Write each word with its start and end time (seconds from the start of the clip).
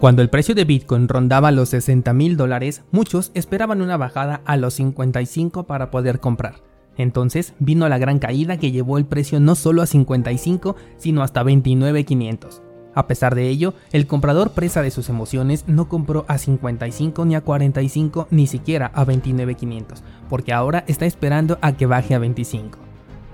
Cuando 0.00 0.22
el 0.22 0.30
precio 0.30 0.54
de 0.54 0.64
Bitcoin 0.64 1.08
rondaba 1.08 1.50
los 1.50 1.68
60 1.68 2.14
mil 2.14 2.38
dólares, 2.38 2.84
muchos 2.90 3.30
esperaban 3.34 3.82
una 3.82 3.98
bajada 3.98 4.40
a 4.46 4.56
los 4.56 4.72
55 4.72 5.64
para 5.64 5.90
poder 5.90 6.20
comprar. 6.20 6.62
Entonces 6.96 7.52
vino 7.58 7.86
la 7.86 7.98
gran 7.98 8.18
caída 8.18 8.56
que 8.56 8.72
llevó 8.72 8.96
el 8.96 9.04
precio 9.04 9.40
no 9.40 9.54
solo 9.54 9.82
a 9.82 9.86
55, 9.86 10.74
sino 10.96 11.22
hasta 11.22 11.44
29.500. 11.44 12.62
A 12.94 13.06
pesar 13.08 13.34
de 13.34 13.50
ello, 13.50 13.74
el 13.92 14.06
comprador 14.06 14.52
presa 14.52 14.80
de 14.80 14.90
sus 14.90 15.10
emociones 15.10 15.64
no 15.66 15.90
compró 15.90 16.24
a 16.28 16.38
55 16.38 17.26
ni 17.26 17.34
a 17.34 17.42
45 17.42 18.28
ni 18.30 18.46
siquiera 18.46 18.90
a 18.94 19.04
29.500, 19.04 20.00
porque 20.30 20.54
ahora 20.54 20.82
está 20.86 21.04
esperando 21.04 21.58
a 21.60 21.76
que 21.76 21.84
baje 21.84 22.14
a 22.14 22.18
25. 22.18 22.78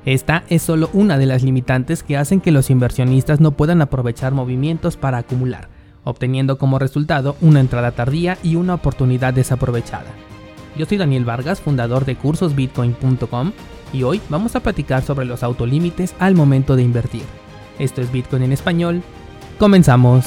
Esta 0.05 0.43
es 0.49 0.63
solo 0.63 0.91
una 0.93 1.17
de 1.17 1.27
las 1.27 1.45
limitantes 1.45 2.03
que 2.03 2.17
hacen 2.17 2.41
que 2.41 2.51
los 2.51 2.71
inversionistas 2.71 3.41
no 3.41 3.53
puedan 3.53 3.83
aprovechar 3.83 4.33
movimientos 4.33 4.97
para 4.97 5.19
acumular 5.19 5.76
obteniendo 6.07 6.57
como 6.57 6.79
resultado 6.79 7.37
una 7.41 7.61
entrada 7.61 7.91
tardía 7.91 8.39
y 8.43 8.57
una 8.57 8.75
oportunidad 8.75 9.35
desaprovechada. 9.35 10.15
Yo 10.77 10.87
soy 10.87 10.99
Daniel 10.99 11.25
Vargas, 11.25 11.61
fundador 11.61 12.05
de 12.05 12.17
cursosbitcoin.com 12.17 13.53
y 13.93 14.03
hoy 14.05 14.21
vamos 14.29 14.57
a 14.57 14.61
platicar 14.61 15.03
sobre 15.03 15.27
los 15.27 15.43
autolímites 15.43 16.15
al 16.19 16.35
momento 16.35 16.77
de 16.77 16.83
invertir. 16.83 17.25
Esto 17.79 18.01
es 18.01 18.13
Bitcoin 18.13 18.45
en 18.45 18.53
español. 18.53 19.03
Comenzamos. 19.59 20.25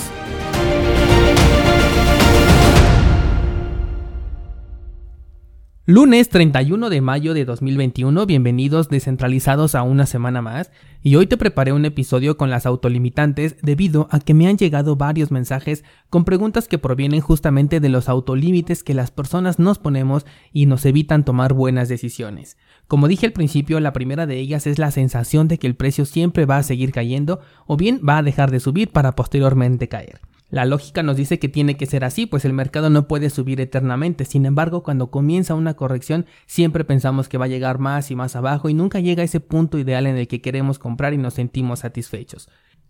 Lunes 5.86 6.30
31 6.30 6.92
de 6.92 7.02
mayo 7.02 7.34
de 7.34 7.46
2021, 7.46 8.28
bienvenidos 8.28 8.90
descentralizados 8.90 9.74
a 9.74 9.82
una 9.82 10.06
semana 10.06 10.40
más, 10.40 10.70
y 11.02 11.16
hoy 11.16 11.26
te 11.26 11.36
preparé 11.36 11.74
un 11.74 11.84
episodio 11.84 12.38
con 12.38 12.52
las 12.52 12.68
autolimitantes 12.68 13.56
debido 13.64 14.08
a 14.12 14.20
que 14.20 14.36
me 14.36 14.48
han 14.48 14.58
llegado 14.58 14.98
varios 14.98 15.32
mensajes 15.32 15.84
con 16.12 16.26
preguntas 16.26 16.68
que 16.68 16.78
provienen 16.78 17.22
justamente 17.22 17.80
de 17.80 17.90
los 17.90 18.08
autolímites 18.08 18.84
que 18.84 18.94
las 18.94 19.10
personas 19.10 19.58
nos 19.58 19.80
ponemos 19.80 20.28
y 20.54 20.68
nos 20.68 20.86
evitan 20.86 21.26
tomar 21.26 21.54
buenas 21.54 21.90
decisiones. 21.90 22.58
Como 22.88 23.08
dije 23.08 23.26
al 23.26 23.34
principio, 23.34 23.80
la 23.80 23.94
primera 23.94 24.28
de 24.28 24.38
ellas 24.38 24.68
es 24.68 24.78
la 24.78 24.92
sensación 24.92 25.48
de 25.48 25.58
que 25.58 25.66
el 25.66 25.76
precio 25.76 26.06
siempre 26.06 26.46
va 26.46 26.58
a 26.58 26.64
seguir 26.64 26.92
cayendo 26.92 27.40
o 27.66 27.78
bien 27.78 28.00
va 28.08 28.20
a 28.20 28.24
dejar 28.24 28.52
de 28.52 28.60
subir 28.60 28.92
para 28.92 29.16
posteriormente 29.16 29.88
caer. 29.88 30.20
La 30.50 30.66
lógica 30.66 31.04
nos 31.04 31.16
dice 31.16 31.38
que 31.38 31.48
tiene 31.48 31.78
que 31.78 31.86
ser 31.86 32.04
así, 32.04 32.26
pues 32.26 32.44
el 32.44 32.54
mercado 32.54 32.90
no 32.90 33.08
puede 33.08 33.30
subir 33.30 33.62
eternamente. 33.62 34.26
Sin 34.26 34.48
embargo, 34.48 34.82
cuando 34.82 35.12
comienza 35.12 35.54
una 35.54 35.76
corrección, 35.76 36.26
siempre 36.48 36.84
pensamos 36.84 37.30
que 37.30 37.38
va 37.38 37.46
a 37.46 37.50
llegar 37.50 37.78
más 37.78 38.10
y 38.10 38.16
más 38.16 38.36
abajo 38.36 38.68
y 38.68 38.74
nunca 38.74 39.00
llega 39.00 39.22
a 39.22 39.26
ese 39.26 39.40
punto 39.40 39.78
ideal 39.78 40.08
en 40.08 40.18
el 40.18 40.28
que 40.28 40.42
queremos 40.42 40.80
comprar 40.80 41.14
y 41.14 41.18
nos 41.18 41.36
sentimos 41.36 41.80
satisfechos. 41.80 42.50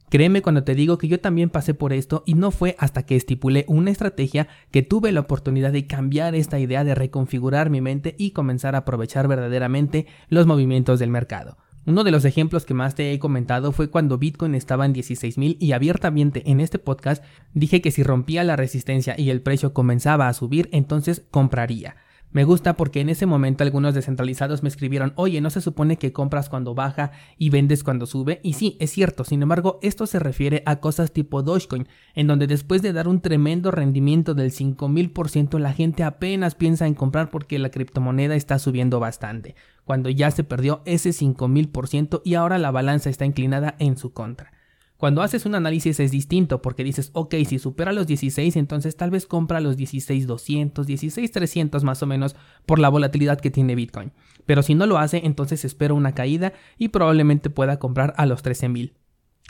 Créeme 0.09 0.41
cuando 0.41 0.63
te 0.63 0.73
digo 0.73 0.97
que 0.97 1.07
yo 1.07 1.19
también 1.19 1.49
pasé 1.49 1.73
por 1.73 1.93
esto 1.93 2.23
y 2.25 2.33
no 2.33 2.49
fue 2.49 2.75
hasta 2.79 3.03
que 3.03 3.15
estipulé 3.15 3.65
una 3.67 3.91
estrategia 3.91 4.47
que 4.71 4.81
tuve 4.81 5.11
la 5.11 5.19
oportunidad 5.19 5.71
de 5.71 5.85
cambiar 5.85 6.33
esta 6.33 6.59
idea 6.59 6.83
de 6.83 6.95
reconfigurar 6.95 7.69
mi 7.69 7.79
mente 7.81 8.15
y 8.17 8.31
comenzar 8.31 8.73
a 8.73 8.79
aprovechar 8.79 9.27
verdaderamente 9.27 10.07
los 10.29 10.47
movimientos 10.47 10.99
del 10.99 11.11
mercado. 11.11 11.57
Uno 11.85 12.03
de 12.03 12.11
los 12.11 12.25
ejemplos 12.25 12.65
que 12.65 12.73
más 12.73 12.95
te 12.95 13.13
he 13.13 13.19
comentado 13.19 13.71
fue 13.71 13.89
cuando 13.89 14.17
Bitcoin 14.17 14.53
estaba 14.53 14.85
en 14.85 14.93
16.000 14.93 15.57
y 15.59 15.71
abiertamente 15.71 16.49
en 16.51 16.59
este 16.59 16.77
podcast 16.77 17.23
dije 17.53 17.81
que 17.81 17.91
si 17.91 18.03
rompía 18.03 18.43
la 18.43 18.55
resistencia 18.55 19.15
y 19.17 19.29
el 19.29 19.41
precio 19.41 19.73
comenzaba 19.73 20.27
a 20.27 20.33
subir, 20.33 20.69
entonces 20.71 21.25
compraría. 21.31 21.95
Me 22.31 22.43
gusta 22.43 22.77
porque 22.77 23.01
en 23.01 23.09
ese 23.09 23.25
momento 23.25 23.63
algunos 23.63 23.95
descentralizados 23.95 24.61
me 24.61 24.69
escribieron, 24.69 25.13
oye, 25.15 25.41
¿no 25.41 25.49
se 25.49 25.61
supone 25.61 25.97
que 25.97 26.13
compras 26.13 26.47
cuando 26.47 26.75
baja 26.75 27.11
y 27.39 27.49
vendes 27.49 27.83
cuando 27.83 28.05
sube? 28.05 28.39
Y 28.43 28.53
sí, 28.53 28.77
es 28.79 28.91
cierto, 28.91 29.23
sin 29.23 29.41
embargo, 29.41 29.79
esto 29.81 30.05
se 30.05 30.19
refiere 30.19 30.61
a 30.67 30.79
cosas 30.79 31.11
tipo 31.11 31.41
Dogecoin, 31.41 31.87
en 32.13 32.27
donde 32.27 32.45
después 32.45 32.83
de 32.83 32.93
dar 32.93 33.07
un 33.07 33.21
tremendo 33.21 33.71
rendimiento 33.71 34.35
del 34.35 34.51
5000%, 34.51 35.57
la 35.57 35.73
gente 35.73 36.03
apenas 36.03 36.53
piensa 36.53 36.85
en 36.85 36.93
comprar 36.93 37.31
porque 37.31 37.57
la 37.57 37.71
criptomoneda 37.71 38.35
está 38.35 38.59
subiendo 38.59 38.99
bastante, 38.99 39.55
cuando 39.83 40.11
ya 40.11 40.29
se 40.29 40.43
perdió 40.43 40.83
ese 40.85 41.09
5000% 41.09 42.21
y 42.23 42.35
ahora 42.35 42.59
la 42.59 42.69
balanza 42.69 43.09
está 43.09 43.25
inclinada 43.25 43.75
en 43.79 43.97
su 43.97 44.13
contra. 44.13 44.51
Cuando 44.99 45.21
haces 45.21 45.45
un 45.45 45.55
análisis 45.55 45.97
es 46.01 46.11
distinto 46.11 46.61
porque 46.61 46.83
dices, 46.83 47.11
ok, 47.13 47.33
si 47.47 47.57
supera 47.57 47.93
los 47.93 48.05
16, 48.05 48.57
entonces 48.57 48.97
tal 48.97 49.11
vez 49.11 49.25
compra 49.25 49.61
los 49.61 49.77
16,200, 49.77 50.85
16,300 50.85 51.85
más 51.85 52.03
o 52.03 52.05
menos 52.05 52.35
por 52.65 52.79
la 52.79 52.89
volatilidad 52.89 53.39
que 53.39 53.49
tiene 53.49 53.75
Bitcoin. 53.75 54.11
Pero 54.45 54.61
si 54.61 54.75
no 54.75 54.85
lo 54.87 54.97
hace, 54.97 55.21
entonces 55.25 55.63
espero 55.63 55.95
una 55.95 56.15
caída 56.15 56.51
y 56.77 56.89
probablemente 56.89 57.49
pueda 57.49 57.79
comprar 57.79 58.13
a 58.17 58.25
los 58.25 58.41
13,000. 58.41 58.98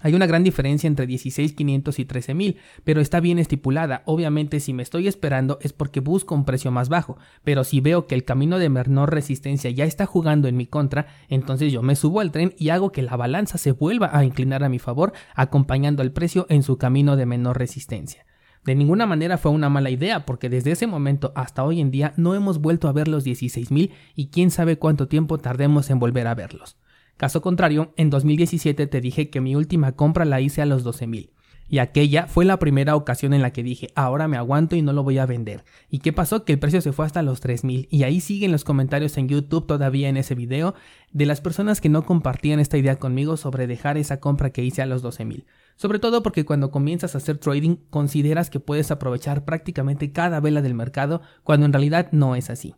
Hay 0.02 0.14
una 0.14 0.28
gran 0.28 0.44
diferencia 0.44 0.88
entre 0.88 1.08
16.500 1.08 2.00
y 2.00 2.06
13.000, 2.06 2.56
pero 2.86 3.02
está 3.02 3.20
bien 3.20 3.38
estipulada. 3.38 4.04
Obviamente 4.06 4.62
si 4.62 4.74
me 4.74 4.84
estoy 4.84 5.08
esperando 5.08 5.60
es 5.62 5.74
porque 5.74 6.00
busco 6.00 6.36
un 6.36 6.46
precio 6.46 6.72
más 6.72 6.88
bajo, 6.88 7.18
pero 7.44 7.64
si 7.66 7.82
veo 7.82 8.08
que 8.08 8.16
el 8.16 8.24
camino 8.24 8.60
de 8.60 8.70
menor 8.70 9.14
resistencia 9.14 9.70
ya 9.72 9.84
está 9.84 10.06
jugando 10.06 10.48
en 10.48 10.56
mi 10.56 10.68
contra, 10.68 11.08
entonces 11.28 11.74
yo 11.74 11.82
me 11.82 11.98
subo 11.98 12.22
al 12.22 12.32
tren 12.32 12.54
y 12.58 12.70
hago 12.70 12.92
que 12.92 13.02
la 13.02 13.18
balanza 13.18 13.58
se 13.58 13.74
vuelva 13.74 14.10
a 14.14 14.24
inclinar 14.24 14.64
a 14.64 14.70
mi 14.70 14.80
favor, 14.80 15.12
acompañando 15.36 16.02
al 16.02 16.14
precio 16.14 16.46
en 16.50 16.64
su 16.64 16.78
camino 16.78 17.18
de 17.18 17.26
menor 17.26 17.58
resistencia. 17.58 18.26
De 18.64 18.76
ninguna 18.76 19.06
manera 19.06 19.38
fue 19.38 19.52
una 19.52 19.70
mala 19.70 19.90
idea, 19.90 20.26
porque 20.26 20.50
desde 20.50 20.72
ese 20.72 20.88
momento 20.88 21.31
hasta 21.36 21.64
hoy 21.64 21.81
en 21.81 21.92
día 21.92 22.14
no 22.18 22.36
hemos 22.36 22.60
vuelto 22.60 22.88
a 22.88 22.94
ver 22.94 23.08
los 23.08 23.26
16.000 23.26 23.92
y 24.16 24.28
quién 24.28 24.52
sabe 24.52 24.78
cuánto 24.78 25.08
tiempo 25.08 25.38
tardemos 25.38 25.90
en 25.90 26.00
volver 26.00 26.28
a 26.28 26.36
verlos. 26.36 26.78
Caso 27.19 27.41
contrario, 27.41 27.91
en 27.97 28.09
2017 28.09 28.88
te 28.88 29.02
dije 29.02 29.30
que 29.30 29.41
mi 29.41 29.53
última 29.53 29.91
compra 29.91 30.24
la 30.24 30.40
hice 30.40 30.62
a 30.62 30.66
los 30.66 30.85
12.000. 30.85 31.31
Y 31.68 31.80
aquella 31.80 32.28
fue 32.28 32.46
la 32.46 32.59
primera 32.59 32.96
ocasión 32.96 33.34
en 33.34 33.41
la 33.41 33.52
que 33.52 33.62
dije, 33.62 33.90
ahora 33.94 34.30
me 34.30 34.38
aguanto 34.38 34.78
y 34.78 34.81
no 34.81 34.94
lo 34.94 35.03
voy 35.03 35.18
a 35.18 35.25
vender. 35.25 35.66
¿Y 35.90 36.00
qué 36.00 36.13
pasó? 36.13 36.46
Que 36.46 36.53
el 36.53 36.59
precio 36.59 36.80
se 36.80 36.94
fue 36.94 37.06
hasta 37.06 37.22
los 37.22 37.41
3000. 37.41 37.90
Y 37.91 38.03
ahí 38.03 38.22
siguen 38.22 38.53
los 38.53 38.63
comentarios 38.63 39.18
en 39.18 39.28
YouTube 39.28 39.68
todavía 39.68 40.07
en 40.07 40.16
ese 40.16 40.34
video 40.34 40.75
de 41.12 41.25
las 41.25 41.41
personas 41.41 41.81
que 41.81 41.90
no 41.90 42.06
compartían 42.06 42.62
esta 42.62 42.78
idea 42.78 42.96
conmigo 42.96 43.36
sobre 43.36 43.68
dejar 43.68 43.97
esa 43.97 44.22
compra 44.22 44.51
que 44.51 44.63
hice 44.63 44.81
a 44.81 44.86
los 44.86 45.01
12000. 45.01 45.46
Sobre 45.75 46.00
todo 46.00 46.24
porque 46.24 46.46
cuando 46.46 46.72
comienzas 46.72 47.16
a 47.16 47.18
hacer 47.18 47.38
trading 47.38 47.75
consideras 47.90 48.50
que 48.50 48.62
puedes 48.62 48.91
aprovechar 48.91 49.44
prácticamente 49.44 50.13
cada 50.13 50.40
vela 50.40 50.62
del 50.62 50.74
mercado 50.74 51.22
cuando 51.44 51.66
en 51.66 51.74
realidad 51.74 52.07
no 52.13 52.38
es 52.38 52.50
así. 52.50 52.75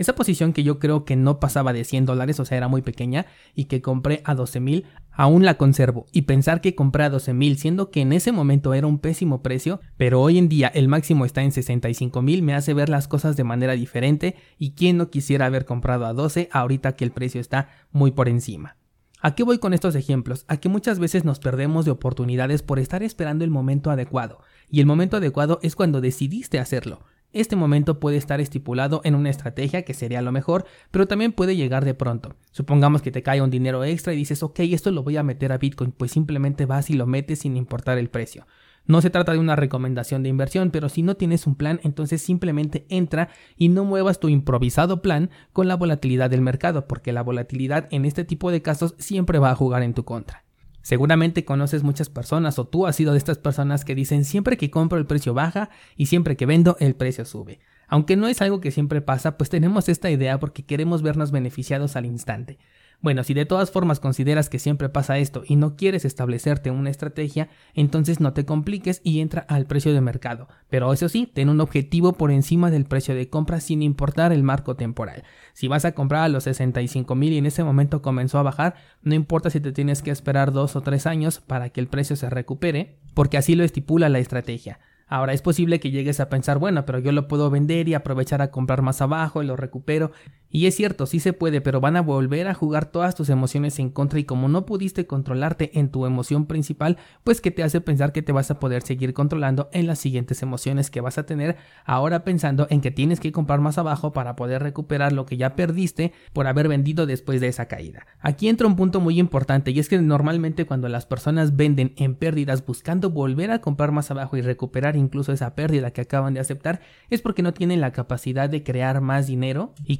Esa 0.00 0.14
posición 0.14 0.54
que 0.54 0.62
yo 0.62 0.78
creo 0.78 1.04
que 1.04 1.14
no 1.14 1.40
pasaba 1.40 1.74
de 1.74 1.84
100 1.84 2.06
dólares, 2.06 2.40
o 2.40 2.46
sea, 2.46 2.56
era 2.56 2.68
muy 2.68 2.80
pequeña, 2.80 3.26
y 3.54 3.66
que 3.66 3.82
compré 3.82 4.22
a 4.24 4.34
12 4.34 4.58
mil, 4.58 4.86
aún 5.12 5.44
la 5.44 5.58
conservo. 5.58 6.06
Y 6.10 6.22
pensar 6.22 6.62
que 6.62 6.74
compré 6.74 7.04
a 7.04 7.10
12 7.10 7.34
mil, 7.34 7.58
siendo 7.58 7.90
que 7.90 8.00
en 8.00 8.14
ese 8.14 8.32
momento 8.32 8.72
era 8.72 8.86
un 8.86 8.98
pésimo 8.98 9.42
precio, 9.42 9.82
pero 9.98 10.22
hoy 10.22 10.38
en 10.38 10.48
día 10.48 10.68
el 10.68 10.88
máximo 10.88 11.26
está 11.26 11.42
en 11.42 11.52
65 11.52 12.22
mil, 12.22 12.42
me 12.42 12.54
hace 12.54 12.72
ver 12.72 12.88
las 12.88 13.08
cosas 13.08 13.36
de 13.36 13.44
manera 13.44 13.74
diferente. 13.74 14.36
Y 14.56 14.70
quién 14.70 14.96
no 14.96 15.10
quisiera 15.10 15.44
haber 15.44 15.66
comprado 15.66 16.06
a 16.06 16.14
12 16.14 16.48
ahorita 16.50 16.96
que 16.96 17.04
el 17.04 17.10
precio 17.10 17.38
está 17.38 17.68
muy 17.92 18.10
por 18.10 18.30
encima. 18.30 18.78
¿A 19.20 19.34
qué 19.34 19.42
voy 19.42 19.58
con 19.58 19.74
estos 19.74 19.94
ejemplos? 19.96 20.46
A 20.48 20.56
que 20.56 20.70
muchas 20.70 20.98
veces 20.98 21.26
nos 21.26 21.40
perdemos 21.40 21.84
de 21.84 21.90
oportunidades 21.90 22.62
por 22.62 22.78
estar 22.78 23.02
esperando 23.02 23.44
el 23.44 23.50
momento 23.50 23.90
adecuado. 23.90 24.38
Y 24.70 24.80
el 24.80 24.86
momento 24.86 25.18
adecuado 25.18 25.58
es 25.62 25.76
cuando 25.76 26.00
decidiste 26.00 26.58
hacerlo. 26.58 27.00
Este 27.32 27.54
momento 27.54 28.00
puede 28.00 28.16
estar 28.16 28.40
estipulado 28.40 29.00
en 29.04 29.14
una 29.14 29.30
estrategia 29.30 29.82
que 29.82 29.94
sería 29.94 30.20
lo 30.20 30.32
mejor, 30.32 30.64
pero 30.90 31.06
también 31.06 31.30
puede 31.30 31.54
llegar 31.54 31.84
de 31.84 31.94
pronto. 31.94 32.34
Supongamos 32.50 33.02
que 33.02 33.12
te 33.12 33.22
cae 33.22 33.40
un 33.40 33.50
dinero 33.50 33.84
extra 33.84 34.12
y 34.12 34.16
dices, 34.16 34.42
ok, 34.42 34.58
esto 34.60 34.90
lo 34.90 35.04
voy 35.04 35.16
a 35.16 35.22
meter 35.22 35.52
a 35.52 35.58
Bitcoin, 35.58 35.92
pues 35.92 36.10
simplemente 36.10 36.66
vas 36.66 36.90
y 36.90 36.94
lo 36.94 37.06
metes 37.06 37.40
sin 37.40 37.56
importar 37.56 37.98
el 37.98 38.10
precio. 38.10 38.46
No 38.86 39.00
se 39.00 39.10
trata 39.10 39.32
de 39.32 39.38
una 39.38 39.54
recomendación 39.54 40.24
de 40.24 40.28
inversión, 40.28 40.72
pero 40.72 40.88
si 40.88 41.02
no 41.02 41.14
tienes 41.16 41.46
un 41.46 41.54
plan, 41.54 41.78
entonces 41.84 42.20
simplemente 42.20 42.84
entra 42.88 43.28
y 43.56 43.68
no 43.68 43.84
muevas 43.84 44.18
tu 44.18 44.28
improvisado 44.28 45.00
plan 45.00 45.30
con 45.52 45.68
la 45.68 45.76
volatilidad 45.76 46.30
del 46.30 46.40
mercado, 46.40 46.88
porque 46.88 47.12
la 47.12 47.22
volatilidad 47.22 47.86
en 47.92 48.04
este 48.04 48.24
tipo 48.24 48.50
de 48.50 48.62
casos 48.62 48.96
siempre 48.98 49.38
va 49.38 49.52
a 49.52 49.54
jugar 49.54 49.84
en 49.84 49.94
tu 49.94 50.04
contra. 50.04 50.42
Seguramente 50.90 51.44
conoces 51.44 51.84
muchas 51.84 52.08
personas 52.08 52.58
o 52.58 52.66
tú 52.66 52.84
has 52.84 52.96
sido 52.96 53.12
de 53.12 53.18
estas 53.18 53.38
personas 53.38 53.84
que 53.84 53.94
dicen 53.94 54.24
siempre 54.24 54.56
que 54.56 54.72
compro 54.72 54.98
el 54.98 55.06
precio 55.06 55.34
baja 55.34 55.70
y 55.96 56.06
siempre 56.06 56.36
que 56.36 56.46
vendo 56.46 56.76
el 56.80 56.96
precio 56.96 57.24
sube. 57.24 57.60
Aunque 57.86 58.16
no 58.16 58.26
es 58.26 58.42
algo 58.42 58.60
que 58.60 58.72
siempre 58.72 59.00
pasa, 59.00 59.38
pues 59.38 59.50
tenemos 59.50 59.88
esta 59.88 60.10
idea 60.10 60.40
porque 60.40 60.64
queremos 60.64 61.02
vernos 61.02 61.30
beneficiados 61.30 61.94
al 61.94 62.06
instante. 62.06 62.58
Bueno, 63.02 63.24
si 63.24 63.32
de 63.32 63.46
todas 63.46 63.70
formas 63.70 63.98
consideras 63.98 64.50
que 64.50 64.58
siempre 64.58 64.90
pasa 64.90 65.16
esto 65.16 65.42
y 65.46 65.56
no 65.56 65.74
quieres 65.74 66.04
establecerte 66.04 66.70
una 66.70 66.90
estrategia, 66.90 67.48
entonces 67.72 68.20
no 68.20 68.34
te 68.34 68.44
compliques 68.44 69.00
y 69.02 69.20
entra 69.20 69.40
al 69.48 69.64
precio 69.64 69.94
de 69.94 70.02
mercado. 70.02 70.48
Pero 70.68 70.92
eso 70.92 71.08
sí, 71.08 71.26
ten 71.26 71.48
un 71.48 71.62
objetivo 71.62 72.12
por 72.12 72.30
encima 72.30 72.70
del 72.70 72.84
precio 72.84 73.14
de 73.14 73.30
compra 73.30 73.60
sin 73.60 73.82
importar 73.82 74.32
el 74.32 74.42
marco 74.42 74.76
temporal. 74.76 75.24
Si 75.54 75.66
vas 75.66 75.86
a 75.86 75.92
comprar 75.92 76.24
a 76.24 76.28
los 76.28 76.44
65 76.44 77.14
mil 77.14 77.32
y 77.32 77.38
en 77.38 77.46
ese 77.46 77.64
momento 77.64 78.02
comenzó 78.02 78.38
a 78.38 78.42
bajar, 78.42 78.74
no 79.02 79.14
importa 79.14 79.48
si 79.48 79.60
te 79.60 79.72
tienes 79.72 80.02
que 80.02 80.10
esperar 80.10 80.52
dos 80.52 80.76
o 80.76 80.82
tres 80.82 81.06
años 81.06 81.40
para 81.40 81.70
que 81.70 81.80
el 81.80 81.88
precio 81.88 82.16
se 82.16 82.28
recupere, 82.28 82.98
porque 83.14 83.38
así 83.38 83.54
lo 83.54 83.64
estipula 83.64 84.10
la 84.10 84.18
estrategia. 84.18 84.78
Ahora 85.10 85.32
es 85.32 85.42
posible 85.42 85.80
que 85.80 85.90
llegues 85.90 86.20
a 86.20 86.28
pensar, 86.28 86.58
bueno, 86.58 86.86
pero 86.86 87.00
yo 87.00 87.10
lo 87.10 87.26
puedo 87.26 87.50
vender 87.50 87.88
y 87.88 87.94
aprovechar 87.94 88.42
a 88.42 88.52
comprar 88.52 88.80
más 88.80 89.02
abajo 89.02 89.42
y 89.42 89.46
lo 89.46 89.56
recupero. 89.56 90.12
Y 90.52 90.66
es 90.66 90.74
cierto, 90.74 91.06
sí 91.06 91.20
se 91.20 91.32
puede, 91.32 91.60
pero 91.60 91.80
van 91.80 91.96
a 91.96 92.02
volver 92.02 92.48
a 92.48 92.54
jugar 92.54 92.86
todas 92.86 93.14
tus 93.14 93.28
emociones 93.30 93.78
en 93.78 93.88
contra 93.88 94.18
y 94.18 94.24
como 94.24 94.48
no 94.48 94.66
pudiste 94.66 95.06
controlarte 95.06 95.78
en 95.78 95.90
tu 95.90 96.06
emoción 96.06 96.46
principal, 96.46 96.96
pues 97.22 97.40
que 97.40 97.52
te 97.52 97.62
hace 97.62 97.80
pensar 97.80 98.12
que 98.12 98.22
te 98.22 98.32
vas 98.32 98.50
a 98.50 98.58
poder 98.58 98.82
seguir 98.82 99.14
controlando 99.14 99.70
en 99.72 99.86
las 99.86 100.00
siguientes 100.00 100.42
emociones 100.42 100.90
que 100.90 101.00
vas 101.00 101.18
a 101.18 101.24
tener, 101.24 101.56
ahora 101.84 102.24
pensando 102.24 102.66
en 102.68 102.80
que 102.80 102.90
tienes 102.90 103.20
que 103.20 103.30
comprar 103.30 103.60
más 103.60 103.78
abajo 103.78 104.12
para 104.12 104.34
poder 104.34 104.62
recuperar 104.62 105.12
lo 105.12 105.24
que 105.24 105.36
ya 105.36 105.54
perdiste 105.54 106.12
por 106.32 106.48
haber 106.48 106.66
vendido 106.66 107.06
después 107.06 107.40
de 107.40 107.46
esa 107.46 107.66
caída. 107.66 108.06
Aquí 108.20 108.48
entra 108.48 108.66
un 108.66 108.74
punto 108.74 109.00
muy 109.00 109.20
importante 109.20 109.70
y 109.70 109.78
es 109.78 109.88
que 109.88 110.00
normalmente 110.00 110.66
cuando 110.66 110.88
las 110.88 111.06
personas 111.06 111.56
venden 111.56 111.94
en 111.96 112.16
pérdidas 112.16 112.66
buscando 112.66 113.10
volver 113.10 113.52
a 113.52 113.60
comprar 113.60 113.92
más 113.92 114.10
abajo 114.10 114.36
y 114.36 114.42
recuperar 114.42 114.96
incluso 114.96 115.32
esa 115.32 115.54
pérdida 115.54 115.92
que 115.92 116.00
acaban 116.00 116.34
de 116.34 116.40
aceptar, 116.40 116.80
es 117.08 117.22
porque 117.22 117.42
no 117.42 117.54
tienen 117.54 117.80
la 117.80 117.92
capacidad 117.92 118.50
de 118.50 118.64
crear 118.64 119.00
más 119.00 119.28
dinero 119.28 119.74
y 119.84 119.98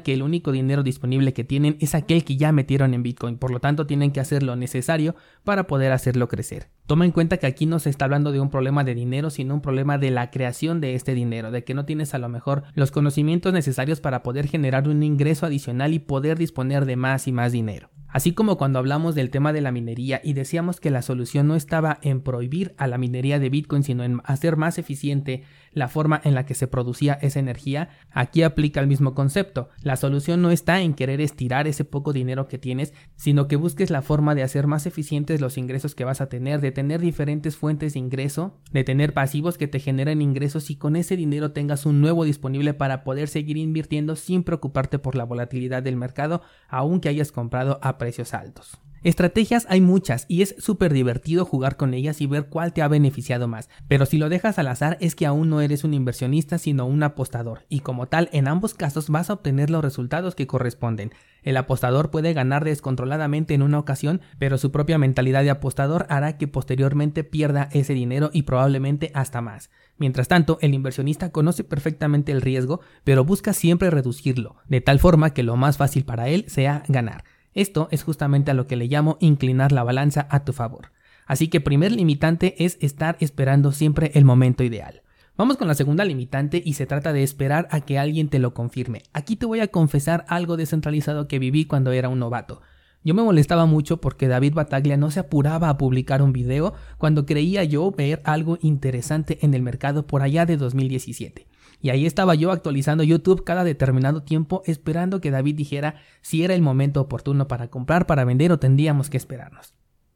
que 0.00 0.12
el 0.12 0.22
único 0.22 0.52
dinero 0.52 0.82
disponible 0.82 1.32
que 1.32 1.44
tienen 1.44 1.76
es 1.80 1.94
aquel 1.94 2.24
que 2.24 2.36
ya 2.36 2.52
metieron 2.52 2.94
en 2.94 3.02
Bitcoin, 3.02 3.38
por 3.38 3.50
lo 3.50 3.60
tanto 3.60 3.86
tienen 3.86 4.12
que 4.12 4.20
hacer 4.20 4.42
lo 4.42 4.56
necesario 4.56 5.14
para 5.44 5.66
poder 5.66 5.92
hacerlo 5.92 6.28
crecer. 6.28 6.68
Toma 6.86 7.04
en 7.04 7.12
cuenta 7.12 7.36
que 7.36 7.46
aquí 7.46 7.66
no 7.66 7.78
se 7.78 7.90
está 7.90 8.04
hablando 8.04 8.32
de 8.32 8.40
un 8.40 8.50
problema 8.50 8.84
de 8.84 8.94
dinero, 8.94 9.30
sino 9.30 9.54
un 9.54 9.62
problema 9.62 9.98
de 9.98 10.10
la 10.10 10.30
creación 10.30 10.80
de 10.80 10.94
este 10.94 11.14
dinero, 11.14 11.50
de 11.50 11.64
que 11.64 11.74
no 11.74 11.84
tienes 11.84 12.14
a 12.14 12.18
lo 12.18 12.28
mejor 12.28 12.64
los 12.74 12.90
conocimientos 12.90 13.52
necesarios 13.52 14.00
para 14.00 14.22
poder 14.22 14.46
generar 14.46 14.88
un 14.88 15.02
ingreso 15.02 15.46
adicional 15.46 15.94
y 15.94 15.98
poder 15.98 16.38
disponer 16.38 16.84
de 16.84 16.96
más 16.96 17.26
y 17.28 17.32
más 17.32 17.52
dinero. 17.52 17.90
Así 18.12 18.32
como 18.32 18.58
cuando 18.58 18.78
hablamos 18.78 19.14
del 19.14 19.30
tema 19.30 19.54
de 19.54 19.62
la 19.62 19.72
minería 19.72 20.20
y 20.22 20.34
decíamos 20.34 20.80
que 20.80 20.90
la 20.90 21.00
solución 21.00 21.48
no 21.48 21.56
estaba 21.56 21.98
en 22.02 22.20
prohibir 22.20 22.74
a 22.76 22.86
la 22.86 22.98
minería 22.98 23.38
de 23.38 23.48
Bitcoin, 23.48 23.82
sino 23.82 24.04
en 24.04 24.20
hacer 24.24 24.56
más 24.56 24.78
eficiente 24.78 25.44
la 25.72 25.88
forma 25.88 26.20
en 26.22 26.34
la 26.34 26.44
que 26.44 26.54
se 26.54 26.66
producía 26.66 27.14
esa 27.14 27.40
energía, 27.40 27.88
aquí 28.10 28.42
aplica 28.42 28.80
el 28.80 28.86
mismo 28.86 29.14
concepto. 29.14 29.70
La 29.82 29.96
solución 29.96 30.42
no 30.42 30.50
está 30.50 30.82
en 30.82 30.92
querer 30.92 31.22
estirar 31.22 31.66
ese 31.66 31.86
poco 31.86 32.12
dinero 32.12 32.46
que 32.46 32.58
tienes, 32.58 32.92
sino 33.16 33.48
que 33.48 33.56
busques 33.56 33.90
la 33.90 34.02
forma 34.02 34.34
de 34.34 34.42
hacer 34.42 34.66
más 34.66 34.86
eficientes 34.86 35.40
los 35.40 35.56
ingresos 35.56 35.94
que 35.94 36.04
vas 36.04 36.20
a 36.20 36.28
tener, 36.28 36.60
de 36.60 36.72
tener 36.72 37.00
diferentes 37.00 37.56
fuentes 37.56 37.94
de 37.94 38.00
ingreso, 38.00 38.60
de 38.72 38.84
tener 38.84 39.14
pasivos 39.14 39.56
que 39.56 39.68
te 39.68 39.80
generen 39.80 40.20
ingresos 40.20 40.70
y 40.70 40.76
con 40.76 40.96
ese 40.96 41.16
dinero 41.16 41.52
tengas 41.52 41.86
un 41.86 42.02
nuevo 42.02 42.24
disponible 42.24 42.74
para 42.74 43.04
poder 43.04 43.28
seguir 43.28 43.56
invirtiendo 43.56 44.16
sin 44.16 44.44
preocuparte 44.44 44.98
por 44.98 45.14
la 45.14 45.24
volatilidad 45.24 45.82
del 45.82 45.96
mercado, 45.96 46.42
aunque 46.68 47.08
hayas 47.08 47.32
comprado 47.32 47.78
a 47.82 47.96
precios 48.02 48.34
altos. 48.34 48.80
Estrategias 49.04 49.64
hay 49.68 49.80
muchas 49.80 50.26
y 50.28 50.42
es 50.42 50.56
súper 50.58 50.92
divertido 50.92 51.44
jugar 51.44 51.76
con 51.76 51.94
ellas 51.94 52.20
y 52.20 52.26
ver 52.26 52.46
cuál 52.46 52.72
te 52.72 52.82
ha 52.82 52.88
beneficiado 52.88 53.46
más, 53.46 53.68
pero 53.86 54.06
si 54.06 54.18
lo 54.18 54.28
dejas 54.28 54.58
al 54.58 54.66
azar 54.66 54.96
es 55.00 55.14
que 55.14 55.24
aún 55.24 55.50
no 55.50 55.60
eres 55.60 55.84
un 55.84 55.94
inversionista 55.94 56.58
sino 56.58 56.84
un 56.84 57.04
apostador 57.04 57.64
y 57.68 57.80
como 57.80 58.06
tal 58.06 58.28
en 58.32 58.48
ambos 58.48 58.74
casos 58.74 59.08
vas 59.08 59.30
a 59.30 59.34
obtener 59.34 59.70
los 59.70 59.84
resultados 59.84 60.34
que 60.34 60.48
corresponden. 60.48 61.12
El 61.44 61.56
apostador 61.56 62.10
puede 62.10 62.32
ganar 62.32 62.64
descontroladamente 62.64 63.54
en 63.54 63.62
una 63.62 63.78
ocasión, 63.78 64.20
pero 64.40 64.58
su 64.58 64.72
propia 64.72 64.98
mentalidad 64.98 65.44
de 65.44 65.50
apostador 65.50 66.06
hará 66.08 66.38
que 66.38 66.48
posteriormente 66.48 67.22
pierda 67.22 67.68
ese 67.72 67.94
dinero 67.94 68.30
y 68.32 68.42
probablemente 68.42 69.12
hasta 69.14 69.40
más. 69.40 69.70
Mientras 69.96 70.26
tanto, 70.26 70.58
el 70.60 70.74
inversionista 70.74 71.30
conoce 71.30 71.62
perfectamente 71.62 72.32
el 72.32 72.40
riesgo, 72.40 72.80
pero 73.04 73.24
busca 73.24 73.52
siempre 73.52 73.90
reducirlo, 73.90 74.56
de 74.68 74.80
tal 74.80 75.00
forma 75.00 75.34
que 75.34 75.42
lo 75.42 75.56
más 75.56 75.76
fácil 75.76 76.04
para 76.04 76.28
él 76.28 76.44
sea 76.48 76.82
ganar. 76.88 77.24
Esto 77.54 77.88
es 77.90 78.02
justamente 78.02 78.50
a 78.50 78.54
lo 78.54 78.66
que 78.66 78.76
le 78.76 78.86
llamo 78.86 79.18
inclinar 79.20 79.72
la 79.72 79.84
balanza 79.84 80.26
a 80.30 80.44
tu 80.44 80.52
favor. 80.52 80.92
Así 81.26 81.48
que 81.48 81.60
primer 81.60 81.92
limitante 81.92 82.64
es 82.64 82.78
estar 82.80 83.16
esperando 83.20 83.72
siempre 83.72 84.10
el 84.14 84.24
momento 84.24 84.64
ideal. 84.64 85.02
Vamos 85.36 85.56
con 85.56 85.66
la 85.66 85.74
segunda 85.74 86.04
limitante 86.04 86.62
y 86.64 86.74
se 86.74 86.86
trata 86.86 87.12
de 87.12 87.22
esperar 87.22 87.66
a 87.70 87.80
que 87.80 87.98
alguien 87.98 88.28
te 88.28 88.38
lo 88.38 88.52
confirme. 88.52 89.02
Aquí 89.12 89.36
te 89.36 89.46
voy 89.46 89.60
a 89.60 89.68
confesar 89.68 90.24
algo 90.28 90.56
descentralizado 90.56 91.26
que 91.26 91.38
viví 91.38 91.64
cuando 91.64 91.92
era 91.92 92.08
un 92.08 92.18
novato. 92.18 92.60
Yo 93.04 93.14
me 93.14 93.22
molestaba 93.22 93.66
mucho 93.66 94.00
porque 94.00 94.28
David 94.28 94.54
Bataglia 94.54 94.96
no 94.96 95.10
se 95.10 95.20
apuraba 95.20 95.68
a 95.68 95.78
publicar 95.78 96.22
un 96.22 96.32
video 96.32 96.74
cuando 96.98 97.26
creía 97.26 97.64
yo 97.64 97.90
ver 97.90 98.20
algo 98.24 98.58
interesante 98.60 99.38
en 99.42 99.54
el 99.54 99.62
mercado 99.62 100.06
por 100.06 100.22
allá 100.22 100.46
de 100.46 100.56
2017. 100.56 101.46
Y 101.82 101.90
ahí 101.90 102.06
estaba 102.06 102.36
yo 102.36 102.52
actualizando 102.52 103.02
YouTube 103.02 103.42
cada 103.42 103.64
determinado 103.64 104.22
tiempo 104.22 104.62
esperando 104.66 105.20
que 105.20 105.32
David 105.32 105.56
dijera 105.56 105.96
si 106.20 106.44
era 106.44 106.54
el 106.54 106.62
momento 106.62 107.00
oportuno 107.00 107.48
para 107.48 107.68
comprar, 107.68 108.06
para 108.06 108.24
vender 108.24 108.52
o 108.52 108.60
tendríamos 108.60 109.10
que 109.10 109.16
esperarnos. 109.16 109.74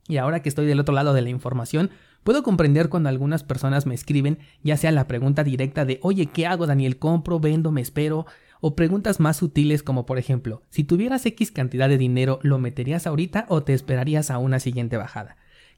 Y 0.09 0.19
ahora 0.19 0.41
que 0.41 0.49
estoy 0.49 0.67
del 0.67 0.79
otro 0.79 0.95
lado 0.95 1.13
de 1.13 1.23
la 1.23 1.31
información, 1.31 1.91
puedo 2.23 2.45
comprender 2.45 2.89
cuando 2.89 3.09
algunas 3.09 3.43
personas 3.43 3.85
me 3.85 3.97
escriben, 3.97 4.39
ya 4.63 4.77
sea 4.77 4.93
la 4.93 5.09
pregunta 5.09 5.43
directa 5.43 5.85
de 5.85 5.99
oye, 6.03 6.27
¿qué 6.27 6.47
hago 6.47 6.69
Daniel? 6.69 6.99
¿Compro? 6.99 7.41
¿Vendo? 7.41 7.73
¿Me 7.73 7.81
espero? 7.81 8.27
O 8.61 8.77
preguntas 8.77 9.19
más 9.19 9.37
sutiles 9.37 9.83
como 9.83 10.07
por 10.07 10.19
ejemplo, 10.19 10.63
si 10.71 10.85
tuvieras 10.85 11.27
X 11.27 11.51
cantidad 11.51 11.89
de 11.89 11.99
dinero, 11.99 12.39
¿lo 12.43 12.59
meterías 12.59 13.09
ahorita 13.09 13.47
o 13.49 13.65
te 13.65 13.75
esperarías 13.75 14.31
a 14.31 14.39
una 14.39 14.61
siguiente 14.61 14.97
bajada? 14.97 15.37